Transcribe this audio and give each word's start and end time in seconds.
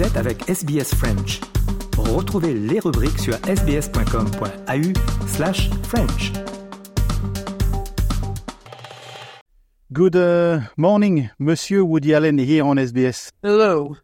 Vous 0.00 0.06
êtes 0.06 0.16
avec 0.16 0.48
SBS 0.48 0.94
French. 0.94 1.40
Retrouvez 1.98 2.54
les 2.54 2.80
rubriques 2.80 3.18
sur 3.18 3.34
sbs.com.au 3.34 5.26
slash 5.26 5.68
French. 5.82 6.32
Good 9.92 10.16
uh, 10.16 10.60
morning, 10.78 11.28
Monsieur 11.38 11.82
Woody 11.82 12.14
Allen 12.14 12.38
here 12.38 12.64
on 12.64 12.76
SBS. 12.76 13.30
Hello. 13.42 13.94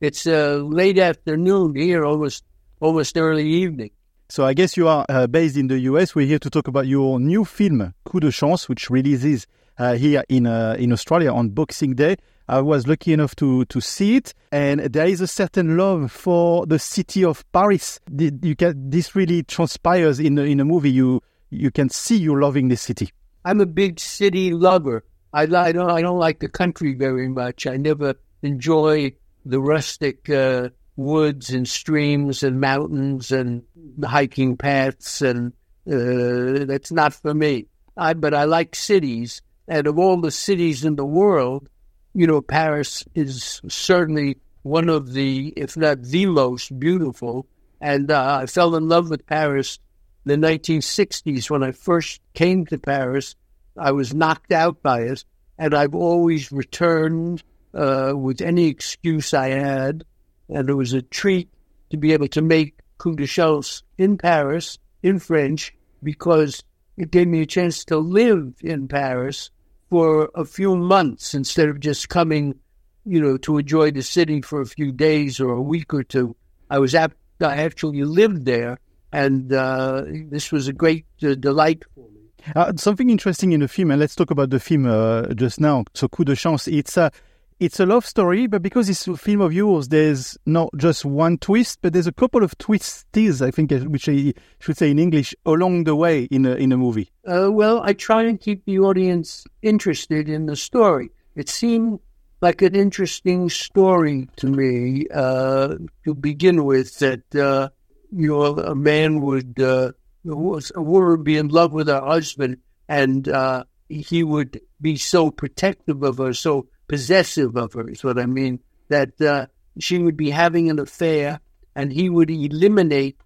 It's 0.00 0.26
uh, 0.26 0.62
late 0.64 0.98
afternoon 0.98 1.74
here, 1.76 2.02
almost 2.06 2.46
almost 2.80 3.18
early 3.18 3.46
evening. 3.46 3.90
So 4.30 4.46
I 4.46 4.54
guess 4.54 4.78
you 4.78 4.88
are 4.88 5.04
uh, 5.10 5.26
based 5.26 5.58
in 5.58 5.66
the 5.66 5.80
US. 5.80 6.14
We're 6.14 6.26
here 6.26 6.38
to 6.38 6.48
talk 6.48 6.66
about 6.66 6.86
your 6.86 7.20
new 7.20 7.44
film, 7.44 7.92
Coup 8.06 8.20
de 8.20 8.30
Chance, 8.30 8.70
which 8.70 8.88
releases 8.88 9.46
uh, 9.78 9.96
here 9.96 10.24
in 10.30 10.46
uh, 10.46 10.76
in 10.78 10.92
Australia 10.92 11.30
on 11.30 11.50
Boxing 11.50 11.94
Day. 11.94 12.16
I 12.48 12.60
was 12.60 12.86
lucky 12.86 13.12
enough 13.12 13.34
to 13.36 13.64
to 13.66 13.80
see 13.80 14.16
it, 14.16 14.32
and 14.52 14.80
there 14.80 15.06
is 15.06 15.20
a 15.20 15.26
certain 15.26 15.76
love 15.76 16.12
for 16.12 16.66
the 16.66 16.78
city 16.78 17.24
of 17.24 17.44
Paris. 17.52 18.00
You 18.16 18.54
can, 18.54 18.90
this 18.90 19.16
really 19.16 19.42
transpires 19.42 20.20
in 20.20 20.36
the, 20.36 20.44
in 20.44 20.60
a 20.60 20.64
movie. 20.64 20.90
You 20.90 21.22
you 21.50 21.70
can 21.70 21.88
see 21.88 22.16
you 22.16 22.38
loving 22.38 22.68
the 22.68 22.76
city. 22.76 23.10
I'm 23.44 23.60
a 23.60 23.66
big 23.66 23.98
city 23.98 24.52
lover. 24.52 25.04
I, 25.32 25.42
I 25.42 25.72
don't 25.72 25.90
I 25.90 26.02
don't 26.02 26.18
like 26.18 26.38
the 26.38 26.48
country 26.48 26.94
very 26.94 27.28
much. 27.28 27.66
I 27.66 27.76
never 27.76 28.14
enjoy 28.42 29.14
the 29.44 29.60
rustic 29.60 30.30
uh, 30.30 30.68
woods 30.96 31.50
and 31.50 31.68
streams 31.68 32.42
and 32.42 32.60
mountains 32.60 33.32
and 33.32 33.62
hiking 34.04 34.56
paths, 34.56 35.20
and 35.20 35.52
uh, 35.90 36.64
that's 36.64 36.92
not 36.92 37.14
for 37.14 37.34
me. 37.34 37.66
I, 37.96 38.14
but 38.14 38.34
I 38.34 38.44
like 38.44 38.76
cities, 38.76 39.42
and 39.66 39.86
of 39.86 39.98
all 39.98 40.20
the 40.20 40.30
cities 40.30 40.84
in 40.84 40.96
the 40.96 41.04
world, 41.04 41.68
you 42.16 42.26
know, 42.26 42.40
Paris 42.40 43.04
is 43.14 43.60
certainly 43.68 44.38
one 44.62 44.88
of 44.88 45.12
the, 45.12 45.52
if 45.54 45.76
not 45.76 46.02
the 46.02 46.24
most 46.24 46.80
beautiful. 46.80 47.46
And 47.78 48.10
uh, 48.10 48.38
I 48.40 48.46
fell 48.46 48.74
in 48.74 48.88
love 48.88 49.10
with 49.10 49.26
Paris 49.26 49.78
in 50.24 50.40
the 50.40 50.46
1960s 50.48 51.50
when 51.50 51.62
I 51.62 51.72
first 51.72 52.22
came 52.32 52.64
to 52.66 52.78
Paris. 52.78 53.36
I 53.76 53.92
was 53.92 54.14
knocked 54.14 54.50
out 54.50 54.82
by 54.82 55.02
it, 55.02 55.26
and 55.58 55.74
I've 55.74 55.94
always 55.94 56.50
returned 56.50 57.42
uh, 57.74 58.14
with 58.16 58.40
any 58.40 58.68
excuse 58.68 59.34
I 59.34 59.48
had. 59.48 60.02
And 60.48 60.70
it 60.70 60.74
was 60.74 60.94
a 60.94 61.02
treat 61.02 61.50
to 61.90 61.98
be 61.98 62.14
able 62.14 62.28
to 62.28 62.40
make 62.40 62.80
coup 62.96 63.14
de 63.14 63.26
chance 63.26 63.82
in 63.98 64.16
Paris 64.16 64.78
in 65.02 65.18
French 65.18 65.74
because 66.02 66.64
it 66.96 67.10
gave 67.10 67.28
me 67.28 67.42
a 67.42 67.46
chance 67.46 67.84
to 67.84 67.98
live 67.98 68.54
in 68.62 68.88
Paris 68.88 69.50
for 69.90 70.30
a 70.34 70.44
few 70.44 70.76
months 70.76 71.34
instead 71.34 71.68
of 71.68 71.80
just 71.80 72.08
coming, 72.08 72.58
you 73.04 73.20
know, 73.20 73.36
to 73.38 73.58
enjoy 73.58 73.90
the 73.90 74.02
city 74.02 74.42
for 74.42 74.60
a 74.60 74.66
few 74.66 74.92
days 74.92 75.40
or 75.40 75.52
a 75.52 75.62
week 75.62 75.94
or 75.94 76.02
two. 76.02 76.34
I 76.70 76.78
was 76.78 76.94
ap- 76.94 77.14
I 77.40 77.58
actually 77.58 78.02
lived 78.02 78.44
there, 78.44 78.78
and 79.12 79.52
uh, 79.52 80.04
this 80.06 80.50
was 80.50 80.68
a 80.68 80.72
great 80.72 81.06
uh, 81.22 81.34
delight 81.34 81.84
for 81.94 82.08
me. 82.10 82.20
Uh, 82.54 82.72
something 82.76 83.10
interesting 83.10 83.52
in 83.52 83.60
the 83.60 83.68
film, 83.68 83.90
and 83.90 84.00
let's 84.00 84.14
talk 84.14 84.30
about 84.30 84.50
the 84.50 84.60
film 84.60 84.86
uh, 84.86 85.28
just 85.34 85.60
now. 85.60 85.84
So, 85.94 86.08
Coup 86.08 86.24
de 86.24 86.34
Chance, 86.34 86.68
it's 86.68 86.96
a 86.96 87.10
it's 87.58 87.80
a 87.80 87.86
love 87.86 88.04
story, 88.04 88.46
but 88.46 88.62
because 88.62 88.88
it's 88.88 89.06
a 89.08 89.16
film 89.16 89.40
of 89.40 89.52
yours, 89.52 89.88
there's 89.88 90.36
not 90.44 90.70
just 90.76 91.04
one 91.04 91.38
twist, 91.38 91.78
but 91.80 91.92
there's 91.92 92.06
a 92.06 92.12
couple 92.12 92.42
of 92.42 92.56
twists, 92.58 93.04
I 93.14 93.50
think, 93.50 93.70
which 93.70 94.08
I 94.08 94.34
should 94.58 94.76
say 94.76 94.90
in 94.90 94.98
English, 94.98 95.34
along 95.46 95.84
the 95.84 95.96
way 95.96 96.24
in 96.24 96.44
a, 96.44 96.54
in 96.54 96.72
a 96.72 96.76
movie. 96.76 97.10
Uh, 97.26 97.48
well, 97.50 97.80
I 97.82 97.94
try 97.94 98.24
and 98.24 98.40
keep 98.40 98.64
the 98.66 98.80
audience 98.80 99.44
interested 99.62 100.28
in 100.28 100.46
the 100.46 100.56
story. 100.56 101.10
It 101.34 101.48
seemed 101.48 102.00
like 102.42 102.60
an 102.60 102.74
interesting 102.74 103.48
story 103.48 104.28
to 104.36 104.48
me 104.48 105.06
uh, 105.14 105.76
to 106.04 106.14
begin 106.14 106.64
with 106.64 106.98
that, 106.98 107.34
uh, 107.34 107.70
you 108.12 108.28
know, 108.28 108.58
a 108.58 108.74
man 108.74 109.22
would, 109.22 109.58
uh, 109.58 109.92
a 110.26 110.82
woman 110.82 111.22
be 111.22 111.38
in 111.38 111.48
love 111.48 111.72
with 111.72 111.88
her 111.88 112.00
husband 112.00 112.58
and 112.88 113.28
uh, 113.28 113.64
he 113.88 114.22
would 114.22 114.60
be 114.80 114.96
so 114.96 115.30
protective 115.30 116.02
of 116.02 116.18
her, 116.18 116.32
so 116.32 116.66
possessive 116.88 117.56
of 117.56 117.72
her, 117.74 117.88
is 117.88 118.04
what 118.04 118.18
I 118.18 118.26
mean. 118.26 118.60
That 118.88 119.20
uh, 119.20 119.46
she 119.78 119.98
would 119.98 120.16
be 120.16 120.30
having 120.30 120.70
an 120.70 120.78
affair 120.78 121.40
and 121.74 121.92
he 121.92 122.08
would 122.08 122.30
eliminate 122.30 123.18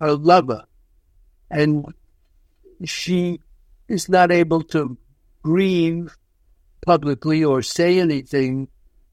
her 0.00 0.14
lover. 0.14 0.64
And 1.50 1.94
she 2.84 3.40
is 3.88 4.08
not 4.08 4.32
able 4.32 4.62
to 4.62 4.98
grieve 5.42 6.16
publicly 6.84 7.44
or 7.44 7.62
say 7.62 7.98
anything 7.98 8.68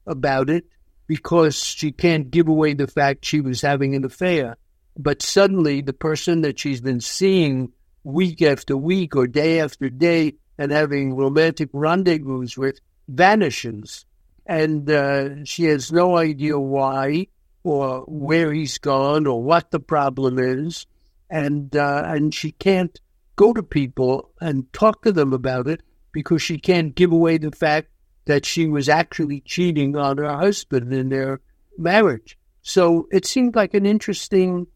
about 0.06 0.50
it 0.50 0.64
because 1.06 1.56
she 1.56 1.92
can't 1.92 2.30
give 2.30 2.48
away 2.48 2.74
the 2.74 2.86
fact 2.86 3.24
she 3.24 3.40
was 3.40 3.60
having 3.60 3.94
an 3.94 4.04
affair. 4.04 4.56
But 4.96 5.22
suddenly, 5.22 5.80
the 5.80 5.92
person 5.92 6.42
that 6.42 6.58
she's 6.58 6.80
been 6.80 7.00
seeing 7.00 7.72
week 8.04 8.42
after 8.42 8.76
week 8.76 9.16
or 9.16 9.26
day 9.26 9.60
after 9.60 9.88
day 9.88 10.34
and 10.58 10.70
having 10.70 11.14
romantic 11.14 11.68
rendezvous 11.72 12.46
with 12.56 12.80
vanishes. 13.08 14.04
And 14.46 14.90
uh, 14.90 15.44
she 15.44 15.64
has 15.64 15.90
no 15.90 16.16
idea 16.16 16.58
why 16.58 17.28
or 17.62 18.00
where 18.06 18.52
he's 18.52 18.78
gone 18.78 19.26
or 19.26 19.42
what 19.42 19.70
the 19.70 19.80
problem 19.80 20.38
is. 20.38 20.86
And, 21.30 21.74
uh, 21.74 22.02
and 22.06 22.34
she 22.34 22.52
can't 22.52 23.00
go 23.36 23.52
to 23.52 23.62
people 23.62 24.30
and 24.40 24.70
talk 24.72 25.02
to 25.02 25.12
them 25.12 25.32
about 25.32 25.66
it 25.66 25.82
because 26.12 26.42
she 26.42 26.58
can't 26.58 26.94
give 26.94 27.12
away 27.12 27.38
the 27.38 27.50
fact 27.50 27.88
that 28.26 28.46
she 28.46 28.66
was 28.66 28.88
actually 28.88 29.40
cheating 29.40 29.96
on 29.96 30.18
her 30.18 30.36
husband 30.36 30.92
in 30.92 31.08
their 31.08 31.40
marriage. 31.76 32.38
So 32.62 33.08
it 33.10 33.26
seemed 33.26 33.56
like 33.56 33.74
an 33.74 33.84
interesting 33.84 34.66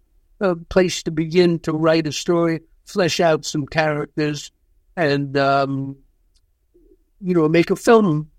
uh, 0.40 0.56
place 0.68 1.02
to 1.04 1.10
begin 1.10 1.58
to 1.60 1.72
write 1.72 2.06
a 2.06 2.12
story, 2.12 2.60
flesh 2.84 3.20
out 3.20 3.44
some 3.44 3.66
characters, 3.66 4.50
and 4.96 5.36
um, 5.36 5.96
you 7.20 7.34
know 7.34 7.48
make 7.48 7.70
a 7.70 7.76
film. 7.76 8.30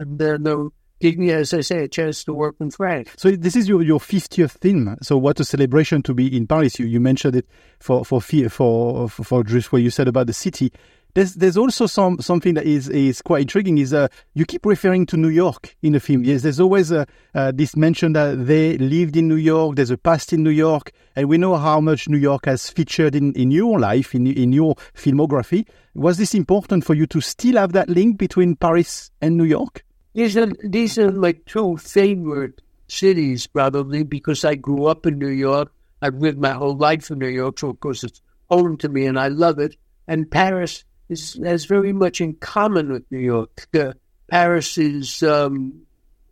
And 0.00 0.18
then 0.18 0.46
uh, 0.46 0.68
give 1.00 1.18
me, 1.18 1.30
as 1.30 1.54
I 1.54 1.60
say, 1.60 1.84
a 1.84 1.88
chance 1.88 2.24
to 2.24 2.34
work 2.34 2.56
in 2.60 2.70
France. 2.70 3.08
So 3.16 3.30
this 3.30 3.56
is 3.56 3.68
your, 3.68 3.82
your 3.82 4.00
50th 4.00 4.58
film. 4.58 4.96
So 5.02 5.16
what 5.16 5.40
a 5.40 5.44
celebration 5.44 6.02
to 6.04 6.14
be 6.14 6.34
in 6.34 6.46
Paris. 6.46 6.78
You, 6.78 6.86
you 6.86 7.00
mentioned 7.00 7.36
it 7.36 7.46
for, 7.80 8.04
for, 8.04 8.20
for, 8.20 8.48
for, 8.48 9.08
for 9.08 9.44
just 9.44 9.72
what 9.72 9.82
you 9.82 9.90
said 9.90 10.08
about 10.08 10.26
the 10.26 10.32
city. 10.32 10.72
There's, 11.14 11.34
there's 11.34 11.56
also 11.56 11.86
some, 11.86 12.20
something 12.20 12.54
that 12.54 12.66
is, 12.66 12.88
is 12.90 13.22
quite 13.22 13.40
intriguing 13.40 13.78
is, 13.78 13.94
uh, 13.94 14.08
you 14.34 14.44
keep 14.44 14.64
referring 14.66 15.06
to 15.06 15.16
New 15.16 15.30
York 15.30 15.74
in 15.82 15.92
the 15.92 16.00
film. 16.00 16.22
Yes, 16.22 16.42
there's 16.42 16.60
always 16.60 16.92
uh, 16.92 17.06
uh, 17.34 17.50
this 17.54 17.74
mention 17.76 18.12
that 18.12 18.46
they 18.46 18.76
lived 18.78 19.16
in 19.16 19.26
New 19.26 19.36
York. 19.36 19.76
There's 19.76 19.90
a 19.90 19.98
past 19.98 20.32
in 20.32 20.42
New 20.42 20.50
York. 20.50 20.92
And 21.18 21.28
we 21.28 21.36
know 21.36 21.56
how 21.56 21.80
much 21.80 22.08
New 22.08 22.16
York 22.16 22.46
has 22.46 22.70
featured 22.70 23.16
in, 23.16 23.32
in 23.32 23.50
your 23.50 23.80
life, 23.80 24.14
in, 24.14 24.24
in 24.28 24.52
your 24.52 24.76
filmography. 24.94 25.66
Was 25.96 26.16
this 26.16 26.32
important 26.32 26.84
for 26.84 26.94
you 26.94 27.08
to 27.08 27.20
still 27.20 27.56
have 27.56 27.72
that 27.72 27.88
link 27.88 28.18
between 28.18 28.54
Paris 28.54 29.10
and 29.20 29.36
New 29.36 29.42
York? 29.42 29.84
These 30.14 30.36
are 30.36 30.46
these 30.62 30.96
are 30.96 31.10
my 31.10 31.32
two 31.44 31.76
favorite 31.76 32.62
cities, 32.86 33.48
probably 33.48 34.04
because 34.04 34.44
I 34.44 34.54
grew 34.54 34.86
up 34.86 35.06
in 35.06 35.18
New 35.18 35.26
York. 35.26 35.72
I've 36.00 36.14
lived 36.14 36.38
my 36.38 36.52
whole 36.52 36.76
life 36.76 37.10
in 37.10 37.18
New 37.18 37.26
York, 37.26 37.58
so 37.58 37.70
of 37.70 37.80
course 37.80 38.04
it's 38.04 38.22
home 38.48 38.76
to 38.76 38.88
me, 38.88 39.04
and 39.06 39.18
I 39.18 39.26
love 39.26 39.58
it. 39.58 39.74
And 40.06 40.30
Paris 40.30 40.84
is 41.08 41.36
has 41.44 41.64
very 41.64 41.92
much 41.92 42.20
in 42.20 42.34
common 42.34 42.92
with 42.92 43.10
New 43.10 43.18
York. 43.18 43.66
Uh, 43.74 43.94
Paris 44.30 44.78
is 44.78 45.24
um, 45.24 45.82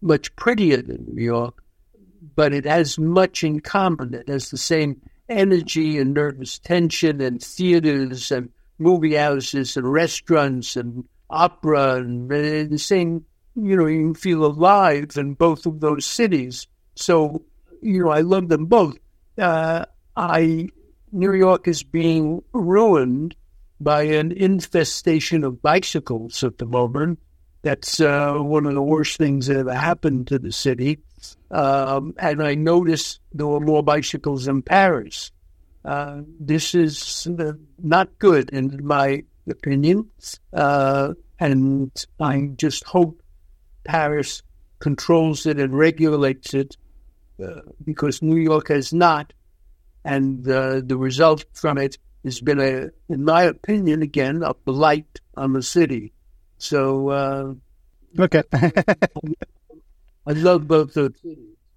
much 0.01 0.37
prettier 0.37 0.81
than 0.81 1.07
New 1.13 1.25
York, 1.25 1.61
but 2.35 2.53
it 2.53 2.65
has 2.65 2.99
much 2.99 3.45
in 3.45 3.61
common. 3.61 4.15
It 4.15 4.29
has 4.29 4.51
the 4.51 4.59
same 4.59 5.01
energy 5.29 5.99
and 5.99 6.15
nervous 6.15 6.59
tension, 6.59 7.21
and 7.21 7.43
theaters 7.43 8.31
and 8.33 8.51
movie 8.79 9.15
houses 9.15 9.77
and 9.77 9.91
restaurants 9.91 10.77
and 10.77 11.05
opera, 11.31 11.97
and, 11.97 12.31
and 12.31 12.71
the 12.71 12.79
same 12.79 13.25
you 13.57 13.75
know, 13.77 13.87
you 13.87 14.15
feel 14.15 14.45
alive 14.45 15.17
in 15.17 15.35
both 15.35 15.67
of 15.67 15.81
those 15.81 16.05
cities. 16.05 16.67
So, 16.95 17.43
you 17.81 18.05
know, 18.05 18.11
I 18.11 18.21
love 18.21 18.49
them 18.49 18.67
both. 18.67 18.97
Uh, 19.39 19.87
I 20.15 20.69
New 21.13 21.33
York 21.33 21.67
is 21.67 21.83
being 21.83 22.43
ruined 22.53 23.35
by 23.81 24.03
an 24.03 24.33
infestation 24.33 25.45
of 25.45 25.63
bicycles 25.63 26.45
at 26.45 26.59
the 26.59 26.67
moment. 26.67 27.19
That's 27.63 28.01
uh, 28.01 28.35
one 28.35 28.67
of 28.67 28.75
the 28.75 28.83
worst 28.83 29.17
things 29.17 29.47
that 29.47 29.57
ever 29.57 29.75
happened 29.75 30.29
to 30.29 30.39
the 30.39 30.53
city. 30.53 30.99
Um, 31.51 32.15
and 32.19 32.43
I 32.43 32.55
noticed 32.55 33.21
there 33.33 33.47
were 33.47 33.61
more 33.61 33.83
bicycles 33.83 34.49
in 34.49 34.63
Paris. 34.63 35.31
Uh, 35.85 36.23
this 36.41 36.75
is 36.75 37.29
not 37.79 38.19
good, 38.19 38.51
in 38.51 38.85
my 38.85 39.23
opinion. 39.49 40.11
Uh, 40.53 41.15
and 41.39 41.93
I 42.19 42.51
just 42.57 42.85
hope 42.85 43.23
Paris 43.85 44.43
controls 44.79 45.47
it 45.47 45.59
and 45.59 45.77
regulates 45.77 46.55
it 46.55 46.77
uh, 47.43 47.61
because 47.85 48.23
New 48.23 48.37
York 48.37 48.69
has 48.69 48.93
not. 48.93 49.33
And 50.05 50.49
uh, 50.49 50.81
the 50.85 50.97
result 50.97 51.45
from 51.53 51.79
it 51.79 51.99
has 52.25 52.41
been, 52.41 52.61
a, 52.61 52.91
in 53.09 53.25
my 53.25 53.45
opinion, 53.45 54.03
again, 54.03 54.43
a 54.43 54.55
blight 54.55 55.21
on 55.37 55.53
the 55.53 55.63
city. 55.63 56.13
So, 56.59 57.09
uh, 57.11 57.55
okay. 58.19 58.43
I 60.27 60.33
love 60.33 60.67
both 60.67 60.95
those. 60.95 61.13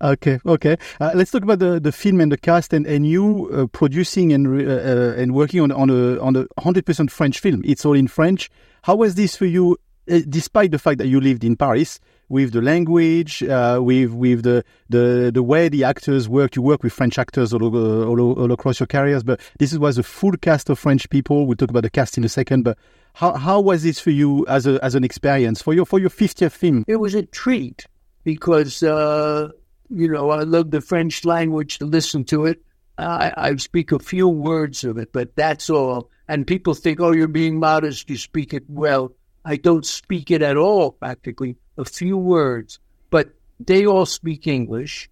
Okay, 0.01 0.39
okay. 0.45 0.77
Uh, 0.99 1.11
let's 1.13 1.29
talk 1.29 1.43
about 1.43 1.59
the, 1.59 1.79
the 1.79 1.91
film 1.91 2.21
and 2.21 2.31
the 2.31 2.37
cast 2.37 2.71
and, 2.71 2.87
and 2.87 3.05
you 3.05 3.49
uh, 3.53 3.67
producing 3.67 4.31
and 4.31 4.47
uh, 4.47 4.71
uh, 4.71 5.13
and 5.17 5.35
working 5.35 5.59
on 5.59 5.71
on 5.71 5.89
a 5.89 6.17
on 6.19 6.35
a 6.35 6.61
hundred 6.61 6.85
percent 6.85 7.11
French 7.11 7.39
film. 7.39 7.61
It's 7.65 7.85
all 7.85 7.93
in 7.93 8.07
French. 8.07 8.49
How 8.83 8.95
was 8.95 9.15
this 9.15 9.35
for 9.35 9.45
you, 9.45 9.77
uh, 10.09 10.21
despite 10.29 10.71
the 10.71 10.79
fact 10.79 10.99
that 10.99 11.07
you 11.07 11.19
lived 11.19 11.43
in 11.43 11.55
Paris? 11.55 11.99
With 12.29 12.53
the 12.53 12.61
language, 12.61 13.41
uh, 13.41 13.79
with 13.81 14.11
with 14.11 14.43
the, 14.43 14.63
the 14.87 15.31
the 15.33 15.41
way 15.41 15.67
the 15.67 15.83
actors 15.83 16.29
work, 16.29 16.55
you 16.55 16.61
work 16.61 16.83
with 16.83 16.93
French 16.93 17.17
actors 17.17 17.53
all, 17.53 17.63
all, 17.75 18.19
all 18.39 18.51
across 18.51 18.79
your 18.79 18.85
careers. 18.85 19.23
But 19.23 19.41
this 19.57 19.75
was 19.75 19.97
a 19.97 20.03
full 20.03 20.33
cast 20.37 20.69
of 20.69 20.77
French 20.77 21.09
people. 21.09 21.47
We'll 21.47 21.57
talk 21.57 21.71
about 21.71 21.83
the 21.83 21.89
cast 21.89 22.19
in 22.19 22.23
a 22.23 22.29
second. 22.29 22.63
But 22.63 22.77
how 23.13 23.33
how 23.33 23.59
was 23.59 23.81
this 23.81 23.99
for 23.99 24.11
you 24.11 24.45
as 24.47 24.67
a 24.67 24.77
as 24.85 24.93
an 24.93 25.03
experience 25.03 25.61
for 25.61 25.73
your 25.73 25.85
for 25.85 25.97
your 25.97 26.11
fiftieth 26.11 26.53
film? 26.53 26.85
It 26.87 26.97
was 26.97 27.15
a 27.15 27.23
treat 27.23 27.87
because 28.23 28.81
you 28.81 30.07
know, 30.07 30.29
I 30.29 30.43
love 30.43 30.71
the 30.71 30.81
French 30.81 31.25
language 31.25 31.79
to 31.79 31.85
listen 31.85 32.23
to 32.25 32.45
it. 32.45 32.61
I, 32.97 33.33
I 33.35 33.55
speak 33.55 33.91
a 33.91 33.99
few 33.99 34.27
words 34.27 34.83
of 34.83 34.97
it, 34.97 35.11
but 35.13 35.35
that's 35.35 35.69
all. 35.69 36.09
And 36.27 36.45
people 36.45 36.73
think, 36.73 36.99
oh, 36.99 37.11
you're 37.11 37.27
being 37.27 37.59
modest, 37.59 38.09
you 38.09 38.17
speak 38.17 38.53
it 38.53 38.63
well. 38.67 39.13
I 39.45 39.55
don't 39.55 39.85
speak 39.85 40.31
it 40.31 40.41
at 40.41 40.57
all, 40.57 40.91
practically, 40.91 41.55
a 41.77 41.85
few 41.85 42.17
words. 42.17 42.79
But 43.09 43.29
they 43.59 43.85
all 43.85 44.05
speak 44.05 44.45
English. 44.47 45.09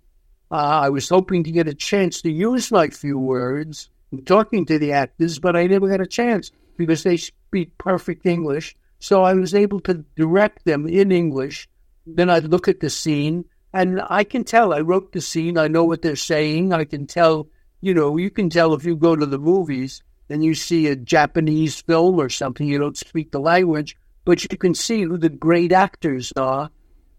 Uh, 0.52 0.56
I 0.56 0.90
was 0.90 1.10
hoping 1.10 1.44
to 1.46 1.52
get 1.52 1.68
a 1.68 1.74
chance 1.74 2.22
to 2.22 2.32
use 2.32 2.72
my 2.72 2.90
few 2.90 3.18
words 3.18 3.90
talking 4.26 4.66
to 4.66 4.80
the 4.80 4.94
actors, 4.94 5.40
but 5.40 5.56
I 5.56 5.68
never 5.68 5.90
got 5.90 6.02
a 6.02 6.08
chance 6.08 6.52
because 6.78 7.04
they 7.04 7.18
speak 7.18 7.78
perfect 7.78 8.26
English. 8.26 8.76
So 9.00 9.24
I 9.24 9.34
was 9.34 9.54
able 9.54 9.80
to 9.82 10.06
direct 10.16 10.66
them 10.66 10.88
in 10.88 11.12
English. 11.12 11.68
Then 12.16 12.30
I'd 12.30 12.46
look 12.46 12.68
at 12.68 12.80
the 12.80 12.90
scene 12.90 13.46
and 13.74 14.02
I 14.10 14.24
can 14.24 14.44
tell. 14.44 14.74
I 14.74 14.80
wrote 14.80 15.12
the 15.12 15.22
scene. 15.22 15.58
I 15.58 15.68
know 15.68 15.84
what 15.84 16.02
they're 16.02 16.16
saying. 16.16 16.74
I 16.74 16.86
can 16.86 17.06
tell. 17.06 17.48
You 17.82 17.94
know, 17.94 18.18
you 18.18 18.32
can 18.32 18.50
tell 18.50 18.74
if 18.74 18.86
you 18.86 18.96
go 18.96 19.16
to 19.16 19.26
the 19.26 19.38
movies 19.38 20.02
and 20.30 20.44
you 20.44 20.56
see 20.56 20.88
a 20.88 20.96
Japanese 20.96 21.80
film 21.82 22.20
or 22.20 22.30
something. 22.30 22.68
You 22.68 22.80
don't 22.80 22.98
speak 22.98 23.32
the 23.32 23.40
language, 23.40 23.96
but 24.26 24.42
you 24.44 24.58
can 24.58 24.74
see 24.74 25.04
who 25.04 25.18
the 25.18 25.30
great 25.30 25.72
actors 25.72 26.34
are 26.36 26.72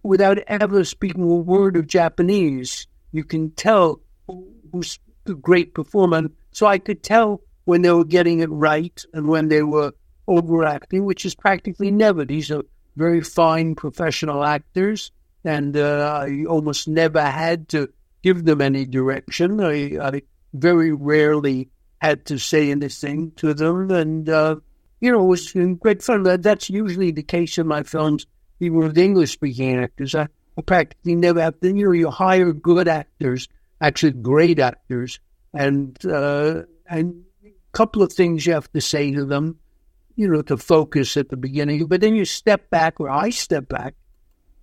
without 0.03 0.39
ever 0.47 0.85
speaking 0.85 1.23
a 1.23 1.27
word 1.27 1.77
of 1.77 1.87
Japanese. 1.87 2.87
You 3.13 3.25
can 3.25 3.53
tell 3.53 4.01
who's 4.73 4.99
the 5.25 5.35
great 5.35 5.75
performer. 5.75 6.23
So 6.51 6.67
I 6.67 6.79
could 6.79 7.03
tell 7.03 7.41
when 7.67 7.83
they 7.83 7.93
were 7.93 8.05
getting 8.05 8.41
it 8.41 8.51
right 8.51 9.01
and 9.13 9.29
when 9.29 9.49
they 9.49 9.63
were 9.63 9.93
overacting, 10.27 11.05
which 11.05 11.25
is 11.25 11.35
practically 11.35 11.91
never. 11.91 12.25
These 12.25 12.51
are 12.51 12.63
very 12.99 13.23
fine 13.23 13.75
professional 13.75 14.45
actors 14.45 15.13
and 15.45 15.77
uh, 15.77 16.25
I 16.27 16.45
almost 16.45 16.89
never 16.89 17.23
had 17.23 17.69
to 17.71 17.89
give 18.23 18.45
them 18.45 18.61
any 18.61 18.85
direction. 18.85 19.61
I, 19.61 19.99
I, 20.01 20.23
very 20.55 20.93
rarely 20.93 21.69
had 22.01 22.25
to 22.27 22.39
say 22.39 22.71
anything 22.71 23.33
to 23.37 23.53
them, 23.53 23.91
and 23.91 24.29
uh, 24.29 24.57
you 25.01 25.13
know, 25.13 25.23
it 25.23 25.27
was 25.27 25.53
great 25.79 26.03
fun. 26.03 26.23
That's 26.23 26.71
usually 26.71 27.11
the 27.11 27.23
case 27.23 27.59
in 27.59 27.67
my 27.67 27.83
films, 27.83 28.27
even 28.59 28.79
with 28.79 28.97
English-speaking 28.97 29.79
actors. 29.79 30.15
I, 30.15 30.29
I 30.57 30.63
practically 30.63 31.17
never 31.17 31.43
have 31.43 31.61
to. 31.61 31.69
You 31.69 31.87
know, 31.87 31.93
you 31.93 32.11
hire 32.11 32.53
good 32.53 32.89
actors, 32.89 33.49
actually 33.81 34.13
great 34.13 34.59
actors, 34.59 35.21
and 35.53 35.97
uh, 36.07 36.63
and 36.89 37.25
a 37.45 37.51
couple 37.73 38.03
of 38.03 38.13
things 38.13 38.47
you 38.47 38.55
have 38.55 38.73
to 38.73 38.81
say 38.81 39.13
to 39.13 39.27
them, 39.27 39.59
you 40.19 40.29
know, 40.29 40.43
to 40.43 40.57
focus 40.57 41.17
at 41.17 41.29
the 41.29 41.37
beginning. 41.37 41.87
But 41.87 42.01
then 42.01 42.17
you 42.17 42.25
step 42.25 42.69
back, 42.71 42.99
or 42.99 43.09
I 43.09 43.31
step 43.31 43.69
back, 43.69 43.95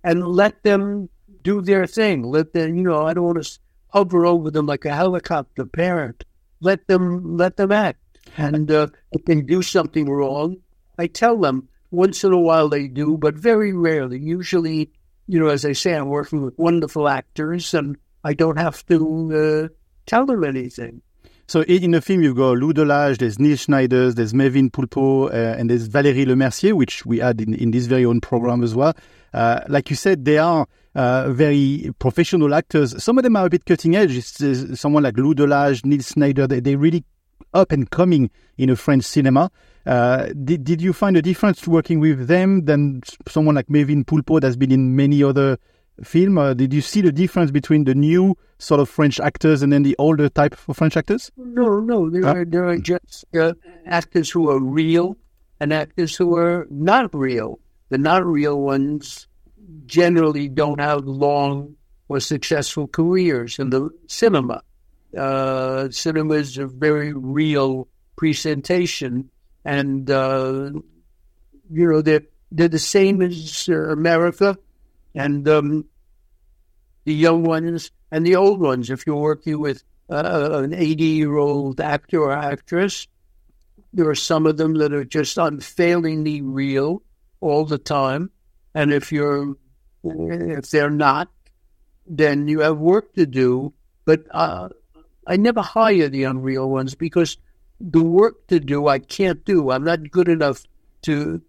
and 0.04 0.22
let 0.28 0.62
them 0.62 1.08
do 1.42 1.62
their 1.62 1.86
thing. 1.86 2.22
Let 2.22 2.52
them, 2.52 2.76
you 2.76 2.82
know, 2.82 3.06
I 3.06 3.14
don't 3.14 3.24
want 3.24 3.42
to 3.42 3.58
hover 3.88 4.26
over 4.26 4.50
them 4.50 4.66
like 4.66 4.84
a 4.84 4.94
helicopter 4.94 5.64
parent. 5.64 6.24
Let 6.60 6.86
them, 6.86 7.38
let 7.38 7.56
them 7.56 7.72
act. 7.72 8.00
And 8.36 8.70
uh, 8.70 8.88
if 9.12 9.24
they 9.24 9.40
do 9.40 9.62
something 9.62 10.10
wrong, 10.10 10.58
I 10.98 11.06
tell 11.06 11.38
them. 11.38 11.68
Once 11.92 12.24
in 12.24 12.32
a 12.32 12.38
while 12.38 12.68
they 12.68 12.88
do, 12.88 13.16
but 13.16 13.36
very 13.36 13.72
rarely. 13.72 14.18
Usually, 14.18 14.90
you 15.28 15.38
know, 15.38 15.46
as 15.46 15.64
I 15.64 15.72
say, 15.72 15.94
I'm 15.94 16.08
working 16.08 16.42
with 16.42 16.58
wonderful 16.58 17.08
actors, 17.08 17.72
and 17.72 17.96
I 18.24 18.34
don't 18.34 18.58
have 18.58 18.84
to 18.86 18.98
uh, 19.32 19.74
tell 20.04 20.26
them 20.26 20.42
anything. 20.42 21.00
So 21.48 21.62
in 21.62 21.92
the 21.92 22.00
film, 22.00 22.22
you've 22.22 22.36
got 22.36 22.58
Lou 22.58 22.72
de 22.72 22.84
Laâge, 22.84 23.18
there's 23.18 23.38
Niels 23.38 23.60
Schneider, 23.60 24.12
there's 24.12 24.34
Melvil 24.34 24.68
Poupaud, 24.68 25.30
uh, 25.32 25.54
and 25.56 25.70
there's 25.70 25.88
Valérie 25.88 26.26
Lemercier, 26.26 26.72
which 26.72 27.06
we 27.06 27.20
had 27.20 27.40
in, 27.40 27.54
in 27.54 27.70
this 27.70 27.86
very 27.86 28.04
own 28.04 28.20
program 28.20 28.64
as 28.64 28.74
well. 28.74 28.94
Uh, 29.32 29.60
like 29.68 29.88
you 29.88 29.94
said, 29.94 30.24
they 30.24 30.38
are 30.38 30.66
uh, 30.96 31.30
very 31.30 31.92
professional 32.00 32.52
actors. 32.52 33.00
Some 33.00 33.16
of 33.16 33.22
them 33.22 33.36
are 33.36 33.46
a 33.46 33.48
bit 33.48 33.64
cutting 33.64 33.94
edge. 33.94 34.16
It's, 34.16 34.80
someone 34.80 35.04
like 35.04 35.16
Lou 35.16 35.34
Delage, 35.34 35.84
Niels 35.84 36.08
Schneider, 36.08 36.48
they, 36.48 36.58
they're 36.58 36.78
really 36.78 37.04
up 37.54 37.70
and 37.70 37.88
coming 37.90 38.28
in 38.58 38.68
a 38.68 38.74
French 38.74 39.04
cinema. 39.04 39.48
Uh, 39.86 40.26
did, 40.44 40.64
did 40.64 40.82
you 40.82 40.92
find 40.92 41.16
a 41.16 41.22
difference 41.22 41.68
working 41.68 42.00
with 42.00 42.26
them 42.26 42.64
than 42.64 43.02
someone 43.28 43.54
like 43.54 43.70
Melvil 43.70 44.02
Poupaud 44.02 44.40
that's 44.40 44.56
been 44.56 44.72
in 44.72 44.96
many 44.96 45.22
other 45.22 45.58
film? 46.02 46.38
Uh, 46.38 46.54
did 46.54 46.72
you 46.72 46.80
see 46.80 47.00
the 47.00 47.12
difference 47.12 47.50
between 47.50 47.84
the 47.84 47.94
new 47.94 48.36
sort 48.58 48.80
of 48.80 48.88
French 48.88 49.20
actors 49.20 49.62
and 49.62 49.72
then 49.72 49.82
the 49.82 49.96
older 49.98 50.28
type 50.28 50.56
of 50.68 50.76
French 50.76 50.96
actors? 50.96 51.30
No, 51.36 51.80
no. 51.80 52.10
There, 52.10 52.26
are, 52.26 52.44
there 52.44 52.68
are 52.68 52.78
just 52.78 53.24
uh, 53.34 53.54
actors 53.86 54.30
who 54.30 54.50
are 54.50 54.60
real 54.60 55.16
and 55.60 55.72
actors 55.72 56.16
who 56.16 56.36
are 56.36 56.66
not 56.70 57.14
real. 57.14 57.60
The 57.88 57.98
not 57.98 58.26
real 58.26 58.60
ones 58.60 59.26
generally 59.86 60.48
don't 60.48 60.80
have 60.80 61.04
long 61.04 61.76
or 62.08 62.20
successful 62.20 62.86
careers 62.86 63.58
in 63.58 63.70
the 63.70 63.90
cinema. 64.06 64.62
Uh, 65.16 65.88
cinema 65.90 66.34
is 66.34 66.58
a 66.58 66.66
very 66.66 67.12
real 67.12 67.88
presentation, 68.16 69.30
and 69.64 70.10
uh, 70.10 70.70
you 71.70 71.90
know 71.90 72.02
they're 72.02 72.22
they're 72.52 72.68
the 72.68 72.78
same 72.78 73.22
as 73.22 73.68
uh, 73.68 73.74
America 73.90 74.58
and 75.16 75.48
um, 75.48 75.86
the 77.04 77.14
young 77.14 77.42
ones 77.42 77.90
and 78.12 78.24
the 78.24 78.36
old 78.36 78.60
ones. 78.60 78.90
If 78.90 79.06
you're 79.06 79.16
working 79.16 79.58
with 79.58 79.82
uh, 80.10 80.60
an 80.62 80.74
80 80.74 81.04
year 81.04 81.36
old 81.36 81.80
actor 81.80 82.20
or 82.20 82.32
actress, 82.32 83.08
there 83.92 84.08
are 84.08 84.14
some 84.14 84.46
of 84.46 84.58
them 84.58 84.74
that 84.74 84.92
are 84.92 85.04
just 85.04 85.38
unfailingly 85.38 86.42
real 86.42 87.02
all 87.40 87.64
the 87.64 87.78
time. 87.78 88.30
And 88.74 88.92
if 88.92 89.10
you're, 89.10 89.56
if 90.04 90.70
they're 90.70 90.90
not, 90.90 91.30
then 92.06 92.46
you 92.46 92.60
have 92.60 92.76
work 92.76 93.14
to 93.14 93.24
do. 93.24 93.72
But 94.04 94.24
uh, 94.30 94.68
I 95.26 95.36
never 95.36 95.62
hire 95.62 96.08
the 96.08 96.24
unreal 96.24 96.68
ones 96.68 96.94
because 96.94 97.38
the 97.80 98.02
work 98.02 98.46
to 98.48 98.60
do 98.60 98.86
I 98.86 98.98
can't 98.98 99.44
do. 99.44 99.70
I'm 99.70 99.84
not 99.84 100.10
good 100.10 100.28
enough 100.28 100.62
to 101.02 101.40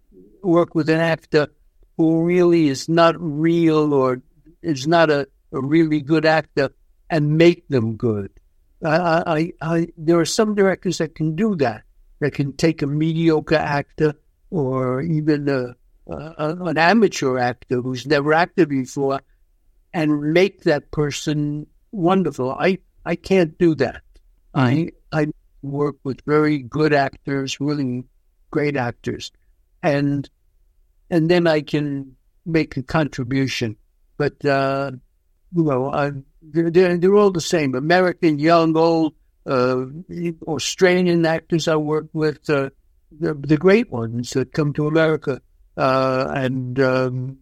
work 0.42 0.74
with 0.74 0.88
an 0.88 1.00
actor 1.00 1.48
who 1.98 2.24
really 2.24 2.68
is 2.68 2.88
not 2.88 3.16
real 3.18 3.92
or 3.92 4.22
is 4.62 4.86
not 4.86 5.10
a, 5.10 5.28
a 5.52 5.60
really 5.60 6.00
good 6.00 6.24
actor 6.24 6.70
and 7.10 7.36
make 7.36 7.68
them 7.68 7.96
good. 7.96 8.30
I, 8.84 9.22
I, 9.26 9.52
I, 9.60 9.88
there 9.98 10.20
are 10.20 10.24
some 10.24 10.54
directors 10.54 10.98
that 10.98 11.16
can 11.16 11.34
do 11.34 11.56
that, 11.56 11.82
that 12.20 12.34
can 12.34 12.52
take 12.56 12.82
a 12.82 12.86
mediocre 12.86 13.56
actor 13.56 14.14
or 14.50 15.02
even 15.02 15.48
a, 15.48 15.74
a, 16.10 16.56
an 16.60 16.78
amateur 16.78 17.36
actor 17.36 17.82
who's 17.82 18.06
never 18.06 18.32
acted 18.32 18.68
before 18.68 19.20
and 19.92 20.32
make 20.32 20.62
that 20.62 20.92
person 20.92 21.66
wonderful. 21.90 22.52
I, 22.52 22.78
I 23.04 23.16
can't 23.16 23.58
do 23.58 23.74
that. 23.74 24.02
I, 24.54 24.90
I 25.10 25.26
work 25.62 25.96
with 26.04 26.20
very 26.24 26.58
good 26.58 26.92
actors, 26.92 27.60
really 27.60 28.04
great 28.52 28.76
actors. 28.76 29.32
And 29.82 30.28
and 31.10 31.30
then 31.30 31.46
I 31.46 31.60
can 31.60 32.16
make 32.44 32.76
a 32.76 32.82
contribution. 32.82 33.76
But 34.16 34.44
uh, 34.44 34.92
you 35.54 35.64
know, 35.64 35.92
I, 35.92 36.12
they're, 36.42 36.96
they're 36.98 37.16
all 37.16 37.30
the 37.30 37.40
same: 37.40 37.74
American, 37.74 38.38
young, 38.38 38.76
old, 38.76 39.14
uh, 39.46 39.84
Australian 40.46 41.24
actors 41.24 41.68
I 41.68 41.76
work 41.76 42.06
with, 42.12 42.48
uh, 42.50 42.70
the, 43.12 43.34
the 43.34 43.56
great 43.56 43.90
ones 43.90 44.30
that 44.30 44.52
come 44.52 44.72
to 44.74 44.86
America, 44.86 45.40
uh, 45.76 46.32
and 46.34 46.78
um, 46.80 47.38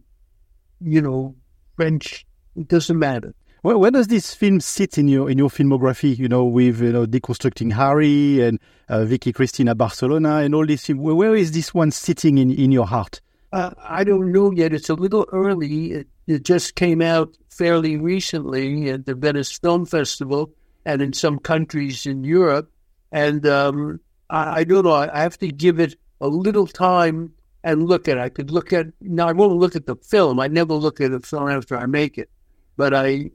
you 0.80 1.00
know, 1.00 1.34
French. 1.76 2.26
It 2.56 2.68
doesn't 2.68 2.98
matter. 2.98 3.34
Where, 3.62 3.76
where, 3.76 3.90
does 3.90 4.06
this 4.06 4.32
film 4.32 4.60
sit 4.60 4.96
in 4.96 5.08
your 5.08 5.28
in 5.28 5.38
your 5.38 5.48
filmography? 5.48 6.16
You 6.16 6.28
know, 6.28 6.44
with 6.44 6.80
you 6.80 6.92
know, 6.92 7.06
deconstructing 7.06 7.72
Harry 7.72 8.40
and 8.40 8.60
uh, 8.88 9.04
Vicky 9.04 9.32
Cristina 9.32 9.74
Barcelona 9.74 10.36
and 10.36 10.54
all 10.54 10.66
this. 10.66 10.88
Where 10.88 11.34
is 11.34 11.52
this 11.52 11.74
one 11.74 11.90
sitting 11.90 12.38
in 12.38 12.52
in 12.52 12.70
your 12.70 12.86
heart? 12.86 13.20
Uh, 13.52 13.70
I 13.82 14.04
don't 14.04 14.32
know 14.32 14.50
yet. 14.50 14.72
It's 14.72 14.88
a 14.88 14.94
little 14.94 15.26
early. 15.32 15.92
It, 15.92 16.08
it, 16.26 16.42
just 16.42 16.74
came 16.74 17.00
out 17.00 17.36
fairly 17.48 17.96
recently 17.96 18.90
at 18.90 19.06
the 19.06 19.14
Venice 19.14 19.52
Film 19.52 19.86
Festival 19.86 20.50
and 20.84 21.00
in 21.00 21.12
some 21.12 21.38
countries 21.38 22.06
in 22.06 22.24
Europe. 22.24 22.70
And 23.12 23.46
um, 23.46 24.00
I, 24.28 24.60
I, 24.60 24.64
don't 24.64 24.84
know. 24.84 24.94
I 24.94 25.20
have 25.20 25.38
to 25.38 25.48
give 25.48 25.78
it 25.78 25.94
a 26.20 26.28
little 26.28 26.66
time 26.66 27.32
and 27.62 27.88
look 27.88 28.08
at 28.08 28.18
it. 28.18 28.20
I 28.20 28.28
could 28.28 28.50
look 28.50 28.72
at, 28.72 28.86
now 29.00 29.28
I 29.28 29.32
won't 29.32 29.58
look 29.58 29.76
at 29.76 29.86
the 29.86 29.96
film. 29.96 30.40
I 30.40 30.48
never 30.48 30.74
look 30.74 31.00
at 31.00 31.12
a 31.12 31.20
film 31.20 31.48
after 31.48 31.76
I 31.76 31.86
make 31.86 32.18
it. 32.18 32.30
But 32.76 32.94
I, 32.94 33.30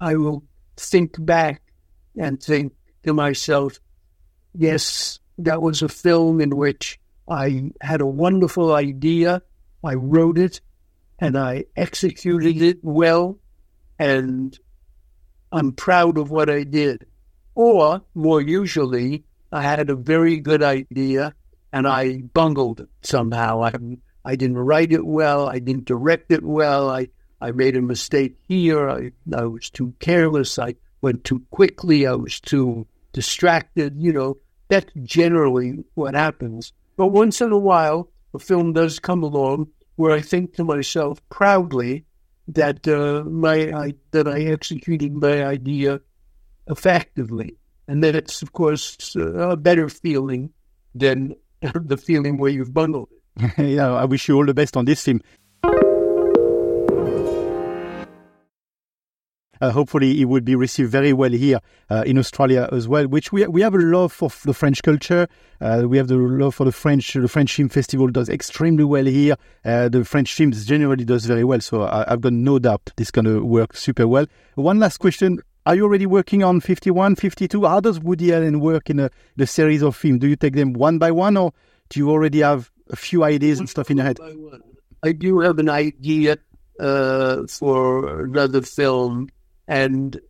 I 0.00 0.16
will 0.16 0.44
think 0.76 1.22
back 1.24 1.62
and 2.16 2.42
think 2.42 2.72
to 3.04 3.12
myself, 3.12 3.78
yes, 4.54 5.20
that 5.38 5.62
was 5.62 5.82
a 5.82 5.88
film 5.88 6.40
in 6.40 6.56
which 6.56 6.98
I 7.28 7.70
had 7.80 8.00
a 8.00 8.06
wonderful 8.06 8.74
idea. 8.74 9.42
I 9.82 9.94
wrote 9.94 10.38
it 10.38 10.60
and 11.18 11.38
I 11.38 11.64
executed 11.76 12.60
it 12.60 12.78
well, 12.82 13.38
and 13.98 14.58
I'm 15.52 15.72
proud 15.72 16.18
of 16.18 16.30
what 16.30 16.50
I 16.50 16.64
did. 16.64 17.06
Or, 17.54 18.02
more 18.14 18.40
usually, 18.40 19.24
I 19.52 19.62
had 19.62 19.88
a 19.88 19.94
very 19.94 20.40
good 20.40 20.62
idea 20.62 21.34
and 21.72 21.86
I 21.86 22.22
bungled 22.22 22.80
it 22.80 22.88
somehow. 23.02 23.62
I, 23.62 23.72
I 24.24 24.36
didn't 24.36 24.58
write 24.58 24.92
it 24.92 25.06
well. 25.06 25.48
I 25.48 25.60
didn't 25.60 25.84
direct 25.84 26.32
it 26.32 26.42
well. 26.42 26.90
I, 26.90 27.08
I 27.40 27.52
made 27.52 27.76
a 27.76 27.82
mistake 27.82 28.36
here. 28.48 28.88
I, 28.88 29.12
I 29.34 29.44
was 29.44 29.70
too 29.70 29.94
careless. 30.00 30.58
I 30.58 30.74
went 31.00 31.24
too 31.24 31.42
quickly. 31.50 32.06
I 32.06 32.14
was 32.14 32.40
too 32.40 32.86
distracted. 33.12 33.94
You 33.96 34.12
know, 34.12 34.36
that's 34.68 34.90
generally 35.04 35.84
what 35.94 36.14
happens. 36.14 36.72
But 36.96 37.08
once 37.08 37.40
in 37.40 37.52
a 37.52 37.58
while, 37.58 38.10
a 38.34 38.38
film 38.38 38.72
does 38.72 38.98
come 38.98 39.22
along 39.22 39.68
where 39.96 40.12
I 40.12 40.20
think 40.20 40.54
to 40.54 40.64
myself 40.64 41.20
proudly 41.28 42.04
that 42.48 42.86
uh, 42.86 43.24
my 43.28 43.72
I, 43.72 43.94
that 44.10 44.28
I 44.28 44.42
executed 44.42 45.14
my 45.14 45.44
idea 45.44 46.00
effectively, 46.68 47.56
and 47.88 48.02
that 48.04 48.14
it's 48.14 48.42
of 48.42 48.52
course 48.52 49.16
a 49.16 49.56
better 49.56 49.88
feeling 49.88 50.50
than 50.94 51.36
the 51.74 51.96
feeling 51.96 52.36
where 52.36 52.50
you've 52.50 52.74
bundled 52.74 53.08
it. 53.12 53.52
yeah, 53.58 53.92
I 53.92 54.04
wish 54.04 54.28
you 54.28 54.36
all 54.36 54.46
the 54.46 54.54
best 54.54 54.76
on 54.76 54.84
this 54.84 55.04
film. 55.04 55.20
Hopefully, 59.70 60.20
it 60.20 60.24
will 60.24 60.40
be 60.40 60.54
received 60.54 60.90
very 60.90 61.12
well 61.12 61.30
here 61.30 61.60
uh, 61.90 62.02
in 62.06 62.18
Australia 62.18 62.68
as 62.72 62.88
well. 62.88 63.06
Which 63.06 63.32
we 63.32 63.46
we 63.46 63.62
have 63.62 63.74
a 63.74 63.78
love 63.78 64.12
for 64.12 64.30
the 64.44 64.54
French 64.54 64.82
culture. 64.82 65.28
Uh, 65.60 65.84
we 65.86 65.96
have 65.96 66.08
the 66.08 66.16
love 66.16 66.54
for 66.54 66.64
the 66.64 66.72
French. 66.72 67.12
The 67.12 67.28
French 67.28 67.54
Film 67.54 67.68
Festival 67.68 68.08
does 68.08 68.28
extremely 68.28 68.84
well 68.84 69.04
here. 69.04 69.36
Uh, 69.64 69.88
the 69.88 70.04
French 70.04 70.32
films 70.34 70.64
generally 70.64 71.04
does 71.04 71.26
very 71.26 71.44
well. 71.44 71.60
So 71.60 71.82
I, 71.82 72.04
have 72.08 72.20
got 72.20 72.32
no 72.32 72.58
doubt 72.58 72.92
this 72.96 73.08
is 73.08 73.10
going 73.10 73.26
to 73.26 73.44
work 73.44 73.76
super 73.76 74.06
well. 74.08 74.26
One 74.54 74.78
last 74.78 74.98
question. 74.98 75.40
Are 75.66 75.74
you 75.74 75.84
already 75.84 76.04
working 76.04 76.42
on 76.44 76.60
51, 76.60 77.16
52? 77.16 77.64
How 77.64 77.80
does 77.80 77.98
Woody 77.98 78.34
Allen 78.34 78.60
work 78.60 78.90
in 78.90 79.00
a, 79.00 79.10
the 79.36 79.46
series 79.46 79.82
of 79.82 79.96
films? 79.96 80.20
Do 80.20 80.26
you 80.26 80.36
take 80.36 80.54
them 80.54 80.74
one 80.74 80.98
by 80.98 81.10
one, 81.10 81.38
or 81.38 81.54
do 81.88 82.00
you 82.00 82.10
already 82.10 82.40
have 82.40 82.70
a 82.90 82.96
few 82.96 83.24
ideas 83.24 83.60
and 83.60 83.68
stuff 83.68 83.90
in 83.90 83.96
your 83.96 84.04
head? 84.04 84.18
I 85.02 85.12
do 85.12 85.40
have 85.40 85.58
an 85.58 85.70
idea 85.70 86.36
uh, 86.78 87.46
for 87.46 88.24
another 88.24 88.62
film, 88.62 89.28
and 89.66 90.20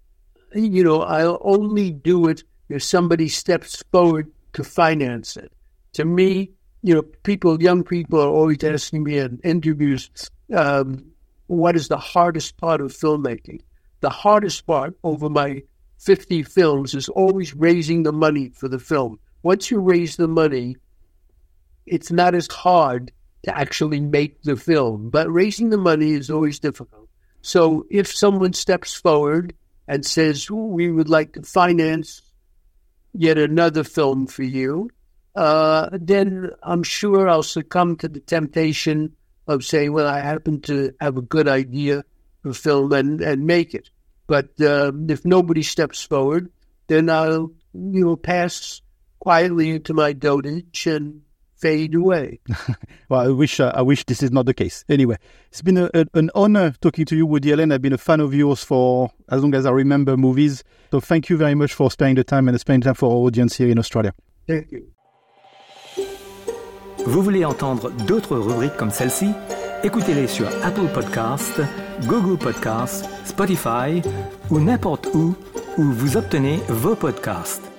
you 0.55 0.85
know 0.85 1.03
I'll 1.03 1.39
only 1.43 1.91
do 1.91 2.29
it 2.29 2.45
if 2.69 2.83
somebody 2.83 3.29
steps 3.29 3.83
forward 3.93 4.31
to 4.55 4.65
finance 4.65 5.37
it. 5.37 5.53
To 5.95 6.05
me, 6.05 6.51
you 6.83 6.95
know, 6.95 7.03
people, 7.03 7.63
young 7.63 7.85
people 7.85 8.21
are 8.21 8.29
always 8.29 8.63
asking 8.65 9.05
me 9.05 9.19
in 9.19 9.41
interviews, 9.45 10.11
um, 10.55 11.05
what 11.47 11.77
is 11.77 11.89
the 11.89 11.97
hardest 11.97 12.57
part 12.57 12.81
of 12.81 12.93
filmmaking? 12.93 13.61
the 14.05 14.11
hardest 14.11 14.67
part 14.67 14.95
over 15.03 15.31
my 15.31 15.63
50 15.99 16.43
films 16.43 16.95
is 16.95 17.09
always 17.09 17.55
raising 17.55 18.03
the 18.03 18.13
money 18.13 18.51
for 18.51 18.69
the 18.69 18.79
film. 18.79 19.19
Once 19.43 19.71
you 19.71 19.81
raise 19.81 20.17
the 20.17 20.29
money, 20.29 20.77
it's 21.87 22.13
not 22.13 22.35
as 22.35 22.47
hard 22.49 23.11
to 23.45 23.59
actually 23.59 24.01
make 24.01 24.43
the 24.43 24.57
film, 24.57 25.09
but 25.09 25.33
raising 25.33 25.71
the 25.71 25.79
money 25.79 26.11
is 26.11 26.29
always 26.29 26.59
difficult. 26.59 27.04
So 27.45 27.85
if 27.91 28.11
someone 28.11 28.55
steps 28.55 28.95
forward 28.95 29.53
and 29.87 30.05
says, 30.07 30.51
We 30.51 30.91
would 30.91 31.11
like 31.11 31.35
to 31.35 31.43
finance 31.43 32.23
yet 33.13 33.37
another 33.37 33.85
film 33.85 34.27
for 34.27 34.45
you, 34.45 34.89
uh, 35.37 35.91
then 35.93 36.53
I'm 36.63 36.83
sure 36.83 37.29
I'll 37.29 37.43
succumb 37.43 37.97
to 37.97 38.09
the 38.09 38.21
temptation 38.21 39.15
of 39.47 39.63
saying, 39.63 39.93
Well, 39.93 40.09
I 40.09 40.21
happen 40.21 40.63
to 40.63 40.95
have 41.03 41.19
a 41.19 41.23
good 41.23 41.47
idea 41.47 42.05
for 42.43 42.55
film 42.55 42.95
and, 42.95 43.21
and 43.21 43.47
make 43.47 43.75
it. 43.75 43.91
But 44.27 44.59
uh, 44.59 44.93
if 45.07 45.27
nobody 45.27 45.63
steps 45.63 46.03
forward, 46.03 46.51
then 46.87 47.11
I'll 47.11 47.53
you 47.75 48.05
know 48.07 48.17
pass 48.17 48.81
quietly 49.19 49.73
into 49.73 49.93
my 49.93 50.15
dotage 50.15 50.87
and 50.87 51.21
fade 51.65 51.95
away. 51.95 52.41
well, 53.09 53.21
I 53.21 53.29
wish 53.29 53.59
uh, 53.59 53.73
I 53.75 53.81
wish 53.81 54.05
this 54.05 54.23
is 54.23 54.31
not 54.31 54.45
the 54.45 54.53
case. 54.53 54.85
Anyway, 54.87 55.17
it's 55.49 55.63
been 55.63 55.79
a, 55.79 55.89
a, 55.95 56.05
an 56.13 56.31
honor 56.35 56.75
talking 56.83 57.07
to 57.07 57.17
you, 57.17 57.25
Woody 57.25 57.53
Allen. 57.53 57.73
I've 57.73 57.81
been 57.81 57.95
a 57.95 58.05
fan 58.09 58.21
of 58.21 58.35
yours 58.35 58.63
for 58.63 59.11
as 59.31 59.41
long 59.43 59.55
as 59.55 59.65
I 59.65 59.71
remember 59.71 60.17
movies. 60.19 60.63
So 60.91 61.01
thank 61.01 61.31
you 61.31 61.39
very 61.39 61.55
much 61.55 61.73
for 61.73 61.91
spending 61.91 62.17
the 62.17 62.25
time 62.25 62.49
and 62.49 62.61
spending 62.61 62.83
time 62.83 62.95
for 62.95 63.11
our 63.11 63.27
audience 63.27 63.57
here 63.57 63.71
in 63.71 63.79
Australia. 63.79 64.13
Thank 64.47 64.73
you. 64.73 64.83
Vous 67.07 67.23
voulez 67.23 67.45
entendre 67.45 67.91
d'autres 68.07 68.37
rubriques 68.37 68.77
comme 68.77 68.91
celle-ci? 68.91 69.29
Écoutez-les 69.83 70.27
sur 70.27 70.47
Apple 70.63 70.89
Podcasts, 70.93 71.61
Google 72.07 72.39
Podcasts, 72.39 73.09
Spotify 73.25 74.03
ou 74.51 74.59
n'importe 74.61 75.09
où 75.15 75.35
où 75.77 75.83
vous 75.83 76.17
obtenez 76.17 76.61
vos 76.69 76.95
podcasts. 76.95 77.74